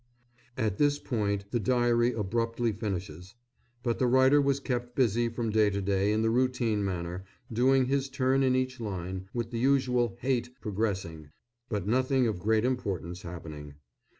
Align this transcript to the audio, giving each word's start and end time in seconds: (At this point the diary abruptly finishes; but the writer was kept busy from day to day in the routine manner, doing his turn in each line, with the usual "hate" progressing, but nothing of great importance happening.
(At 0.57 0.79
this 0.79 0.97
point 0.97 1.45
the 1.51 1.59
diary 1.59 2.11
abruptly 2.11 2.71
finishes; 2.71 3.35
but 3.83 3.99
the 3.99 4.07
writer 4.07 4.41
was 4.41 4.59
kept 4.59 4.95
busy 4.95 5.29
from 5.29 5.51
day 5.51 5.69
to 5.69 5.79
day 5.79 6.11
in 6.11 6.23
the 6.23 6.31
routine 6.31 6.83
manner, 6.83 7.23
doing 7.53 7.85
his 7.85 8.09
turn 8.09 8.41
in 8.41 8.55
each 8.55 8.79
line, 8.79 9.29
with 9.31 9.51
the 9.51 9.59
usual 9.59 10.17
"hate" 10.21 10.59
progressing, 10.59 11.29
but 11.69 11.85
nothing 11.85 12.25
of 12.27 12.39
great 12.39 12.65
importance 12.65 13.21
happening. 13.21 13.75